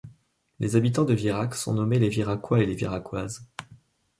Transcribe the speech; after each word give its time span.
Les 0.59 0.75
habitants 0.75 1.03
de 1.05 1.13
Virac 1.13 1.53
sont 1.53 1.75
nommés 1.75 1.99
les 1.99 2.09
Viracois 2.09 2.61
et 2.63 2.65
les 2.65 2.73
Viracoises. 2.73 3.45